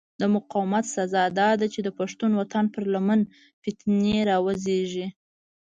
د 0.21 0.23
مقاومت 0.35 0.85
سزا 0.95 1.23
داده 1.39 1.65
چې 1.73 1.79
د 1.83 1.89
پښتون 1.99 2.31
وطن 2.39 2.65
پر 2.73 2.83
لمن 2.93 3.21
فتنې 3.63 4.17
را 4.29 4.37
وزېږي. 4.45 5.07